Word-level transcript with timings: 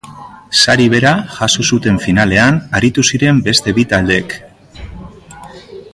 Sari 0.59 0.87
bera 0.93 1.11
jaso 1.35 1.65
zuten 1.75 2.01
finalean 2.07 2.57
aritu 2.79 3.07
ziren 3.13 3.45
beste 3.49 3.77
bi 3.79 3.87
taldeek. 3.93 4.37